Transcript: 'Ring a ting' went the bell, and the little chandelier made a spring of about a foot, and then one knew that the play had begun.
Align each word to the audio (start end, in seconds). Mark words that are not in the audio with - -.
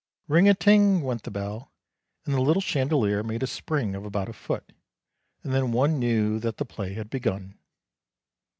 'Ring 0.27 0.49
a 0.49 0.55
ting' 0.55 1.01
went 1.03 1.21
the 1.21 1.29
bell, 1.29 1.71
and 2.25 2.33
the 2.33 2.41
little 2.41 2.59
chandelier 2.59 3.21
made 3.21 3.43
a 3.43 3.45
spring 3.45 3.93
of 3.93 4.03
about 4.03 4.29
a 4.29 4.33
foot, 4.33 4.73
and 5.43 5.53
then 5.53 5.71
one 5.73 5.99
knew 5.99 6.39
that 6.39 6.57
the 6.57 6.65
play 6.65 6.95
had 6.95 7.07
begun. 7.11 7.59